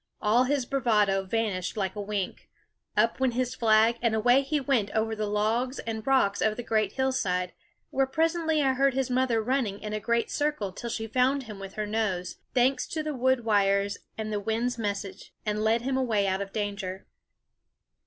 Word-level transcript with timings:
All 0.19 0.45
his 0.45 0.65
bravado 0.65 1.21
vanished 1.21 1.77
like 1.77 1.95
a 1.95 2.01
wink. 2.01 2.49
Up 2.97 3.19
went 3.19 3.35
his 3.35 3.53
flag, 3.53 3.97
and 4.01 4.15
away 4.15 4.41
he 4.41 4.59
went 4.59 4.89
over 4.95 5.15
the 5.15 5.27
logs 5.27 5.77
and 5.77 6.07
rocks 6.07 6.41
of 6.41 6.53
JJ 6.53 6.55
the 6.55 6.63
great 6.63 6.91
hillside; 6.93 7.53
where 7.91 8.07
presently 8.07 8.63
I 8.63 8.73
heard 8.73 8.93
j?^ 8.93 8.97
his 8.97 9.09
mother 9.11 9.43
running 9.43 9.79
in 9.79 9.93
a 9.93 9.99
great 9.99 10.31
circle 10.31 10.71
till 10.71 10.89
Cryinihe 10.89 10.97
Cry 10.97 11.03
L 11.03 11.05
JVight* 11.05 11.05
SCHOOL 11.05 11.05
OF 11.05 11.09
she 11.11 11.13
found 11.13 11.43
him 11.43 11.59
with 11.59 11.73
her 11.75 11.85
nose, 11.85 12.37
thanks 12.55 12.87
to 12.87 13.03
the 13.03 13.13
wood 13.13 13.45
wires 13.45 13.97
and 14.17 14.33
the 14.33 14.39
wind's 14.39 14.79
message, 14.79 15.35
and 15.45 15.63
led 15.63 15.83
him 15.83 15.95
away 15.97 16.25
out 16.25 16.41
of 16.41 16.51
danger. 16.51 17.05